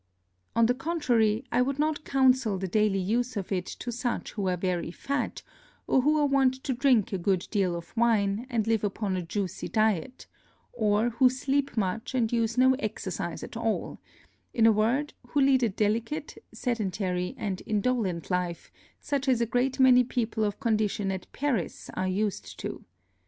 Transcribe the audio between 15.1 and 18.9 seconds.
who lead a delicate, sedentary, and indolent Life,